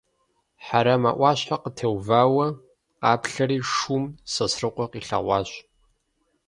Хьэрэмэ 0.65 1.11
ӏуащхьэ 1.17 1.55
къытеувауэ 1.63 2.47
къаплъэри, 3.01 3.57
шум 3.73 4.03
Сосрыкъуэ 4.33 4.85
къилъэгъуащ. 4.91 5.49